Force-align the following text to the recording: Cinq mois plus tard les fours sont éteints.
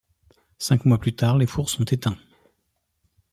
Cinq 0.57 0.85
mois 0.85 0.97
plus 0.97 1.15
tard 1.15 1.37
les 1.37 1.45
fours 1.45 1.69
sont 1.69 1.83
éteints. 1.85 2.17